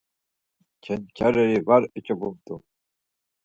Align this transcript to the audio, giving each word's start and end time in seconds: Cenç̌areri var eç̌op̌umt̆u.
Cenç̌areri 0.83 1.59
var 1.67 1.83
eç̌op̌umt̆u. 1.97 2.55